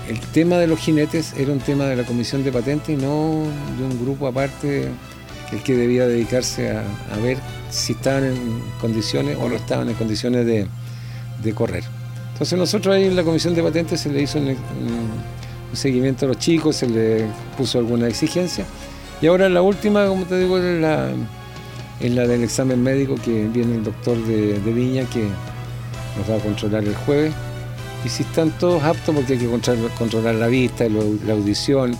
[0.09, 3.43] el tema de los jinetes era un tema de la Comisión de Patentes y no
[3.77, 4.89] de un grupo aparte
[5.51, 6.83] el que debía dedicarse a,
[7.13, 7.37] a ver
[7.69, 10.67] si estaban en condiciones o no estaban en condiciones de,
[11.43, 11.83] de correr.
[12.33, 16.25] Entonces nosotros ahí en la Comisión de Patentes se le hizo un, un- un seguimiento
[16.25, 17.25] a los chicos, se le
[17.57, 18.65] puso alguna exigencia
[19.21, 21.09] y ahora la última, como te digo, es la,
[22.01, 25.23] es la del examen médico que viene el doctor de, de Viña que
[26.17, 27.33] nos va a controlar el jueves.
[28.03, 31.95] Y si están todos aptos, porque hay que controlar, controlar la vista, la, audición,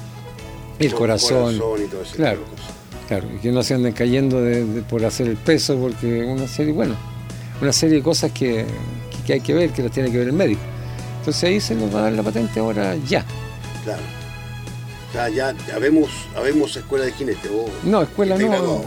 [0.79, 2.39] el Con corazón, y todo ese Claro.
[2.39, 2.75] tipo de cosas.
[3.11, 6.47] Claro, y que no se anden cayendo de- de- por hacer el peso, porque una
[6.47, 6.95] serie, bueno,
[7.61, 8.65] una serie de cosas que,
[9.11, 10.61] que- que hay que ver, que las tiene que ver el médico.
[11.19, 13.25] Entonces ahí se nos va a dar la patente ahora ya.
[13.83, 14.01] Claro.
[15.13, 17.49] Ya, ya vemos, habemos escuela de jinete.
[17.49, 18.85] o- No, escuela ¿Estáis no, graduado?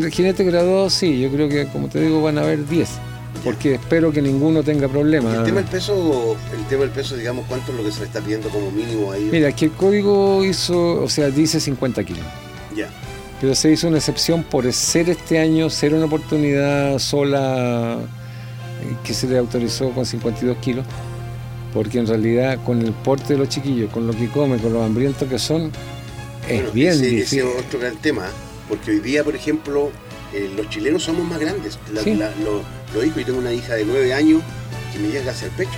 [0.00, 2.88] no, jinete graduado sí, yo creo que como te digo van a haber 10,
[3.42, 5.34] porque espero que ninguno tenga problemas.
[5.38, 8.06] el tema del peso, el tema del peso, digamos, ¿cuánto es lo que se le
[8.06, 9.28] está pidiendo como mínimo ahí?
[9.32, 12.24] Mira, que el código hizo, o sea, dice 50 kilos.
[12.76, 12.88] Ya.
[13.40, 19.14] Pero se hizo una excepción por ser este año, ser una oportunidad sola eh, que
[19.14, 20.84] se le autorizó con 52 kilos,
[21.72, 24.84] porque en realidad con el porte de los chiquillos, con lo que comen, con los
[24.84, 25.72] hambrientos que son,
[26.48, 27.38] es Bueno, bien ese, difícil.
[27.40, 28.26] ese es otro gran tema,
[28.68, 29.90] porque hoy día, por ejemplo,
[30.34, 31.78] eh, los chilenos somos más grandes.
[31.94, 32.14] La- Sí.
[32.14, 32.62] la- lo,
[32.94, 34.42] lo dijo, yo tengo una hija de nueve años
[34.92, 35.70] que me llega hacia el pecho.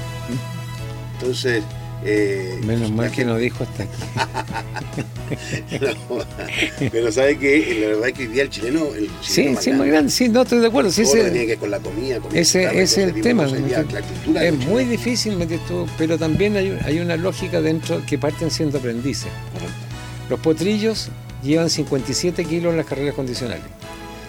[1.21, 1.63] Entonces,
[2.05, 3.93] eh, Menos mal que gente- no dijo hasta aquí.
[6.93, 9.71] Pero sabe que la verdad es que hoy día el chileno, el chileno Sí, sí,
[9.71, 10.91] grande, sí, no estoy de acuerdo.
[10.91, 13.47] Sí, ese- tenía que ver con la comida, con ese- el es el tema.
[13.47, 18.19] La cultura es muy difícil meter todo, pero también hay, hay una lógica dentro que
[18.19, 19.29] parten siendo aprendices.
[19.53, 19.75] Correcto.
[20.31, 21.09] Los potrillos
[21.43, 23.63] llevan 57 kilos en las carreras condicionales.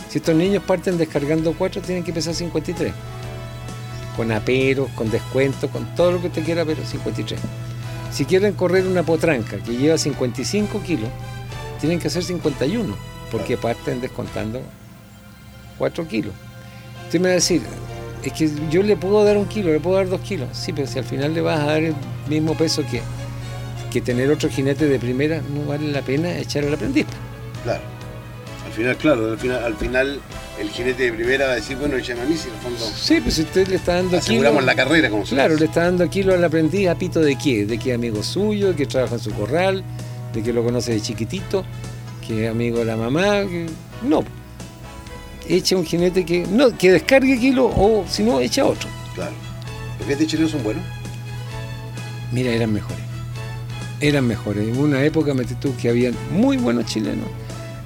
[0.10, 2.92] Si estos niños parten descargando 4, tienen que pesar 53.
[4.16, 7.40] Con aperos, con descuentos, con todo lo que usted quiera, pero 53.
[8.14, 11.10] Si quieren correr una potranca que lleva 55 kilos,
[11.80, 12.96] tienen que hacer 51,
[13.32, 14.62] porque parten descontando
[15.80, 16.34] 4 kilos.
[17.06, 17.64] Usted me va a decir,
[18.24, 20.48] es que yo le puedo dar un kilo, le puedo dar dos kilos.
[20.54, 21.96] Sí, pero si al final le vas a dar el
[22.30, 23.02] mismo peso que,
[23.92, 27.08] que tener otro jinete de primera no vale la pena echar al aprendiz.
[27.64, 27.82] Claro.
[28.66, 30.20] Al final, claro, al final, al final
[30.60, 32.80] el jinete de primera va a decir, bueno, échame a mí si en el fondo
[32.96, 35.66] Sí, pues si usted le está dando aseguramos kilo- la carrera como se Claro, le
[35.66, 38.86] está dando kilo al aprendiz a pito de qué, de es amigo suyo, de que
[38.86, 39.84] trabaja en su corral,
[40.34, 41.66] de que lo conoce de chiquitito,
[42.26, 43.66] que es amigo de la mamá, que
[44.08, 44.24] no.
[45.48, 48.88] Echa un jinete que no, que descargue kilo o si no, echa otro.
[49.16, 49.34] Claro.
[50.00, 50.84] ¿Los jinetes chilenos son buenos?
[52.32, 53.04] Mira, eran mejores.
[54.00, 54.68] Eran mejores.
[54.68, 57.26] En una época, metí tú, que habían muy buenos chilenos,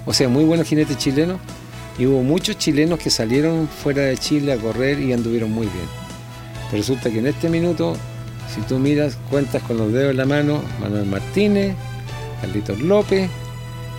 [0.05, 1.39] o sea, muy buenos jinetes chilenos,
[1.97, 5.87] y hubo muchos chilenos que salieron fuera de Chile a correr y anduvieron muy bien.
[6.71, 7.95] Resulta que en este minuto,
[8.53, 11.75] si tú miras, cuentas con los dedos en la mano, Manuel Martínez,
[12.41, 13.29] Carlitos López,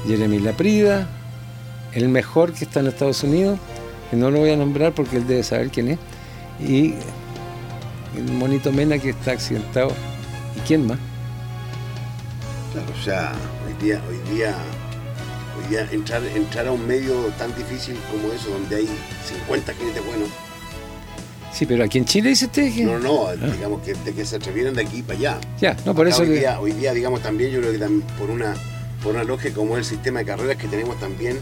[0.07, 1.09] Jeremy Laprida,
[1.93, 3.59] el mejor que está en Estados Unidos,
[4.11, 5.99] que no lo voy a nombrar porque él debe saber quién es,
[6.61, 6.95] y
[8.17, 9.93] el monito Mena que está accidentado.
[10.57, 10.99] ¿Y quién más?
[12.73, 13.33] Claro, sea,
[13.67, 14.57] hoy día, hoy día,
[15.59, 18.89] hoy día entrar, entrar a un medio tan difícil como eso, donde hay
[19.27, 20.29] 50 jinetes buenos,
[21.53, 22.85] Sí, pero aquí en Chile dice usted que...
[22.85, 25.39] no, no, digamos que, de que se atrevieran de aquí para allá.
[25.61, 26.35] Ya, no, por Acá eso hoy, que...
[26.41, 28.55] día, hoy día, digamos, también yo creo que tam- por una
[29.03, 31.37] por una lógica como es el sistema de carreras que tenemos también,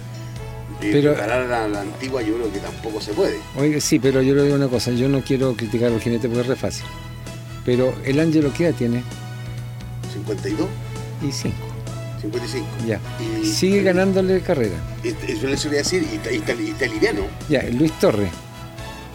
[0.81, 3.37] eh, Pero- preparar a la, a la antigua yo creo que tampoco se puede.
[3.57, 6.43] Oiga, sí, pero yo le digo una cosa, yo no quiero criticar al jinete porque
[6.43, 6.87] es re fácil.
[7.67, 9.03] Pero el Ángelo ¿qué edad tiene?
[10.15, 10.69] 52,
[11.23, 11.57] Y cinco,
[12.33, 12.67] 55.
[12.87, 13.01] ya.
[13.43, 14.77] Y, Sigue ganándole carrera.
[15.03, 17.23] Yo les voy a decir, y y y está liviano.
[17.49, 18.31] Ya, Luis Torres,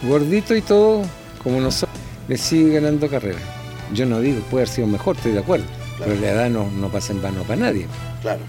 [0.02, 1.02] gordito y todo,
[1.42, 1.98] como nosotros,
[2.28, 3.38] le sigue ganando carrera.
[3.92, 5.66] Yo no digo, puede haber sido mejor, estoy de acuerdo.
[5.96, 6.12] Claro.
[6.12, 7.86] Pero la edad no, no pasa en vano para nadie.
[8.22, 8.40] Claro,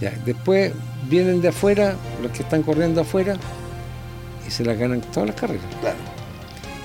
[0.00, 0.72] Ya, después
[1.08, 3.36] vienen de afuera, los que están corriendo afuera,
[4.46, 5.64] y se las ganan todas las carreras.
[5.80, 5.96] claro.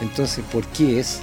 [0.02, 1.22] Entonces, ¿por qué es?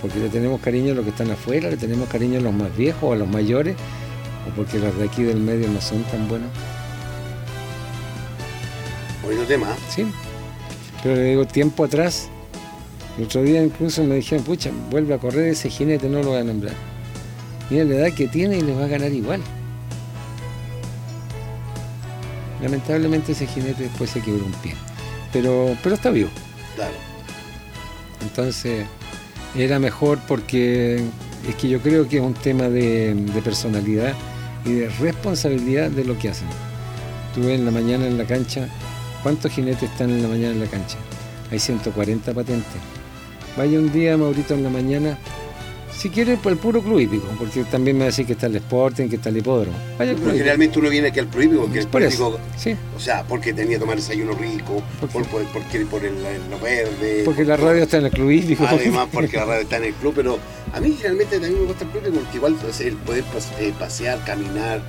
[0.00, 2.76] Porque le tenemos cariño a los que están afuera, le tenemos cariño a los más
[2.76, 3.74] viejos, a los mayores,
[4.48, 6.50] o porque los de aquí del medio no son tan buenos,
[9.22, 9.70] Bonito tema.
[9.70, 9.76] ¿eh?
[9.90, 10.06] ¿sí?
[11.02, 12.28] Pero le digo, tiempo atrás,
[13.18, 16.40] el otro día incluso me dijeron, pucha, vuelve a correr ese jinete, no lo voy
[16.40, 16.74] a nombrar.
[17.68, 19.40] Mira la edad que tiene y le va a ganar igual.
[22.62, 24.74] Lamentablemente ese jinete después se quebró un pie.
[25.32, 26.30] Pero, pero está vivo.
[26.74, 26.94] Claro,
[28.22, 28.86] Entonces,
[29.54, 31.04] era mejor porque
[31.46, 34.14] es que yo creo que es un tema de, de personalidad
[34.68, 36.48] y de responsabilidad de lo que hacen.
[37.34, 38.68] Tú ves en la mañana en la cancha,
[39.22, 40.98] ¿cuántos jinetes están en la mañana en la cancha?
[41.50, 42.80] Hay 140 patentes.
[43.56, 45.18] Vaya un día, Maurito, en la mañana,
[45.98, 49.08] si quiere, por el puro club hípico, porque también me decir que está el Sporting,
[49.08, 49.76] que está el hipódromo.
[49.98, 53.00] Vaya pero club generalmente uno viene aquí al prohípico, porque el Por prohípico, sí, o
[53.00, 56.58] sea, porque tenía que tomar desayuno rico, ¿Por por, por, porque por el, el- lo
[56.60, 57.22] verde.
[57.24, 58.64] porque por la radio está en el club hípico.
[58.66, 60.38] Además, porque la radio está en el club, pero
[60.72, 63.24] a mí generalmente también me gusta el club porque igual pues, el poder
[63.58, 64.80] eh, pasear, caminar.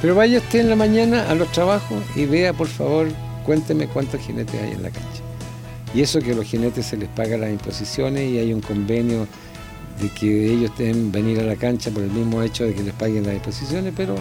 [0.00, 3.08] Pero vaya usted en la mañana a los trabajos y vea, por favor,
[3.44, 5.22] cuénteme cuántos jinetes hay en la cancha.
[5.94, 9.26] Y eso que a los jinetes se les paga las imposiciones y hay un convenio
[10.00, 12.94] de que ellos deben venir a la cancha por el mismo hecho de que les
[12.94, 14.16] paguen las imposiciones, pero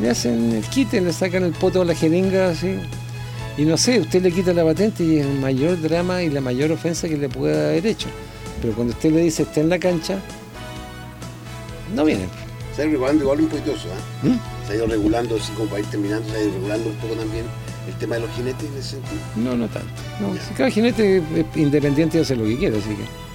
[0.00, 2.76] le hacen el quite, le sacan el poto a la jeringa así.
[3.56, 6.40] Y no sé, usted le quita la patente y es el mayor drama y la
[6.40, 8.08] mayor ofensa que le pueda haber hecho.
[8.62, 10.18] Pero cuando usted le dice está en la cancha,
[11.94, 12.28] no vienen.
[12.74, 14.26] Se ha ido regulando igual un poquito eso, ¿ah?
[14.26, 14.66] ¿Mm?
[14.66, 17.14] Se ha ido regulando, así como para ir terminando, se ha ido regulando un poco
[17.14, 17.44] también
[17.88, 19.20] el tema de los jinetes en ese sentido.
[19.36, 19.88] No, no tanto.
[20.20, 23.29] No, si cada jinete es independiente y hace lo que quiere, así que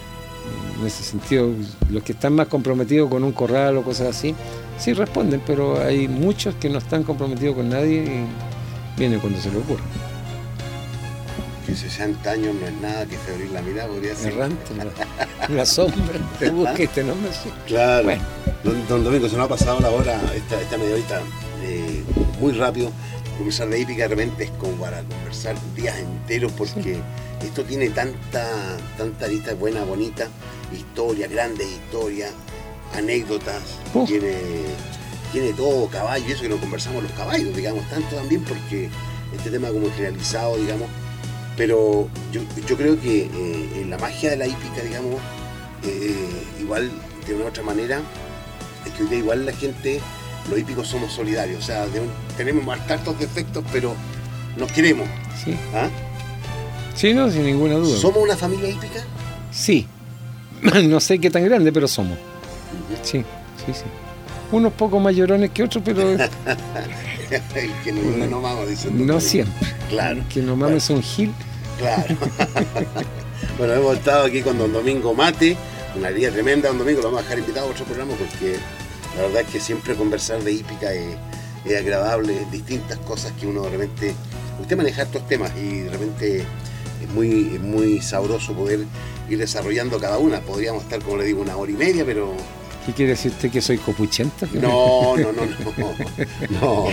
[0.80, 1.50] en ese sentido,
[1.90, 4.36] los que están más comprometidos con un corral o cosas así,
[4.78, 9.50] sí responden, pero hay muchos que no están comprometidos con nadie y vienen cuando se
[9.50, 9.84] les ocurre.
[11.66, 14.34] Que 60 años no es nada que febril la mirada, podría ser.
[14.34, 17.50] Errante, la, la sombra, te busca este nombre, sí.
[17.66, 18.04] Claro.
[18.04, 18.24] Bueno.
[18.64, 21.22] Don, don Domingo, se nos ha pasado la hora, esta, esta media horita,
[21.64, 22.04] eh,
[22.40, 22.92] muy rápido.
[23.38, 27.00] Conversar de hípica de repente es como para conversar días enteros porque
[27.43, 30.28] esto tiene tanta, tanta lista buena, bonita,
[30.74, 32.32] historia, grandes historias,
[32.93, 33.62] anécdotas,
[33.93, 34.08] Uf.
[34.08, 34.36] tiene,
[35.32, 38.89] tiene todo, caballo, eso que no conversamos los caballos, digamos, tanto también porque
[39.36, 40.88] este tema como generalizado, digamos,
[41.58, 45.15] pero yo, yo creo que eh, en la magia de la hípica, digamos,
[45.84, 46.91] eh, igual
[47.28, 48.02] de una u otra manera,
[48.86, 50.00] es que hoy día igual la gente,
[50.49, 53.93] los hípicos somos solidarios, o sea, de un- tenemos más tantos defectos, pero
[54.58, 55.08] nos queremos.
[55.43, 55.89] Sí, ¿ah?
[56.95, 57.97] sí, no, sin ninguna duda.
[57.99, 59.03] ¿Somos una familia hípica?
[59.51, 59.88] Sí,
[60.86, 62.17] no sé qué tan grande, pero somos.
[63.03, 63.19] Sí,
[63.65, 63.84] sí, sí.
[64.51, 69.03] Unos pocos mayorones que otros, pero El que no, no vamos diciendo.
[69.13, 69.67] no siempre.
[69.89, 71.31] Claro, Que no mames un gil.
[71.79, 72.15] claro.
[73.58, 75.58] bueno, hemos estado aquí con don Domingo Mate,
[75.97, 78.58] una alegría tremenda, don Domingo, lo vamos a dejar invitado a otro programa porque
[79.15, 81.15] La verdad es que siempre conversar de hípica es,
[81.65, 84.13] es agradable, distintas cosas que uno de repente.
[84.62, 88.82] Usted maneja estos temas y de repente es muy, es muy sabroso poder
[89.30, 90.39] ir desarrollando cada una.
[90.41, 92.34] Podríamos estar, como le digo, una hora y media, pero
[92.86, 94.47] ¿Qué quiere decir usted que soy copuchento?
[94.54, 95.95] no, no, no, no.
[96.62, 96.88] No,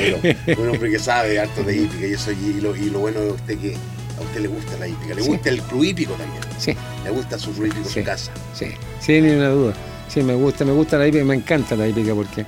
[0.46, 3.20] pero un hombre que sabe harto de hípica y eso y lo, y lo bueno
[3.20, 3.74] de usted que
[4.18, 5.28] a usted le gusta la hípica, le Sí.
[5.28, 6.40] gusta el club hípico también.
[6.58, 8.00] Sí, Le gusta su club hípico, Sí.
[8.00, 8.32] su casa.
[8.54, 8.66] sí,
[9.00, 9.74] sí, ni una duda.
[10.12, 12.44] Sí, me gusta, me gusta la hípica, me encanta la hípica porque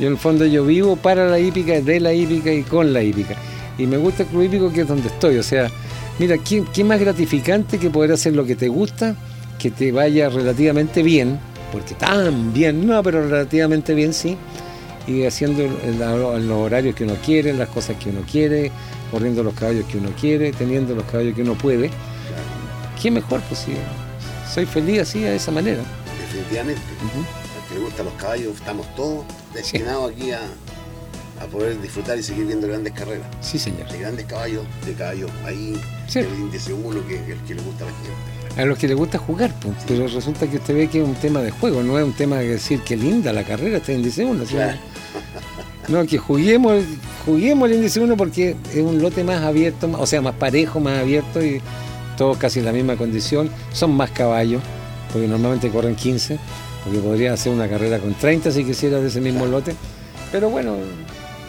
[0.00, 3.00] yo en el fondo yo vivo para la hípica, de la hípica y con la
[3.00, 3.36] hípica.
[3.78, 5.38] Y me gusta el club hípico que es donde estoy.
[5.38, 5.70] O sea,
[6.18, 9.14] mira, ¿qué, qué más gratificante que poder hacer lo que te gusta,
[9.56, 11.38] que te vaya relativamente bien,
[11.70, 14.36] porque tan bien, no, pero relativamente bien sí,
[15.06, 18.72] y haciendo los horarios que uno quiere, las cosas que uno quiere,
[19.12, 21.88] corriendo los caballos que uno quiere, teniendo los caballos que uno puede.
[23.00, 23.40] ¿Qué mejor?
[23.54, 23.74] Sí,
[24.52, 25.82] soy feliz así, de esa manera.
[26.36, 26.80] Definitivamente.
[27.04, 27.20] Ujú.
[27.20, 30.40] Al que le gustan los caballos, estamos todos destinados aquí a,
[31.42, 33.26] a poder disfrutar y seguir viendo grandes carreras.
[33.40, 33.88] Sí, señor.
[33.90, 35.74] De grandes caballos, de caballos ahí,
[36.08, 36.20] Sí.
[36.20, 38.62] el índice 1 que, el que le gusta a la gente.
[38.62, 41.14] A los que les gusta jugar, pues, pero resulta que usted ve que es un
[41.16, 43.98] tema de juego, no es un tema de decir que linda la carrera está en
[43.98, 44.44] índice 1.
[44.44, 44.78] Claro.
[45.88, 46.82] No, que juguemos,
[47.24, 50.98] juguemos el índice 1 porque es un lote más abierto, o sea, más parejo, más
[50.98, 51.62] abierto y
[52.16, 53.48] todos casi en la misma condición.
[53.72, 54.60] Son más caballos,
[55.12, 56.38] porque normalmente corren 15,
[56.84, 59.74] porque podría hacer una carrera con 30 si quisiera de ese mismo lote.
[60.32, 60.76] Pero bueno,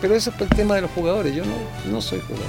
[0.02, 2.46] pero eso es el tema de los jugadores, yo no, no soy jugador.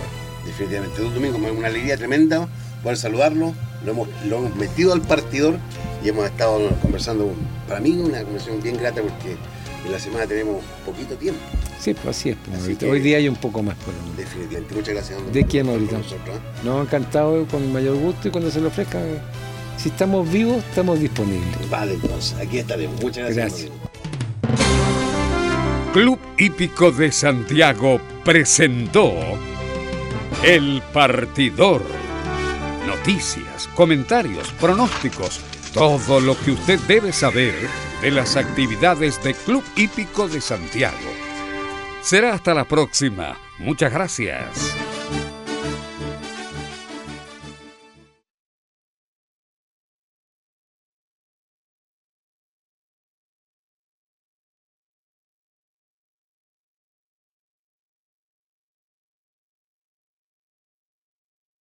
[0.47, 1.03] Definitivamente.
[1.03, 2.49] Don Domingo, una alegría tremenda
[2.83, 3.55] poder saludarlo.
[3.85, 5.57] Lo hemos, lo hemos metido al partidor
[6.05, 7.31] y hemos estado conversando.
[7.68, 9.37] Para mí, una conversación bien grata porque
[9.85, 11.40] en la semana tenemos poquito tiempo.
[11.79, 12.37] Sí, pues así es.
[12.44, 12.87] pues, Así ahorita.
[12.87, 14.01] que- Hoy día hay un poco más por lo.
[14.16, 14.75] Definitivamente.
[14.75, 15.18] Muchas gracias.
[15.23, 15.90] don ¿De Maurito?
[15.92, 16.40] con nosotros, ¿eh?
[16.64, 19.18] No, encantado con el mayor gusto y cuando se lo ofrezca, eh,
[19.79, 21.71] si estamos vivos, estamos disponibles.
[21.71, 23.01] Vale, entonces, aquí estaremos.
[23.01, 23.71] Muchas gracias.
[23.71, 23.88] Gracias.
[25.93, 29.14] Club Hípico de Santiago presentó
[30.43, 31.83] El Partidor.
[32.87, 35.41] Noticias, comentarios, pronósticos,
[35.73, 37.55] todo lo que usted debe saber
[38.03, 40.97] de las actividades de Club Hípico de Santiago.
[42.03, 43.37] Será hasta la próxima.
[43.59, 44.77] Muchas gracias.